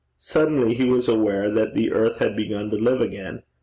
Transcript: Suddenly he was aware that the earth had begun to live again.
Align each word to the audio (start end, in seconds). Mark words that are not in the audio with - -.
Suddenly 0.17 0.73
he 0.73 0.85
was 0.85 1.07
aware 1.07 1.51
that 1.51 1.75
the 1.75 1.91
earth 1.91 2.17
had 2.17 2.35
begun 2.35 2.71
to 2.71 2.75
live 2.75 3.01
again. 3.01 3.43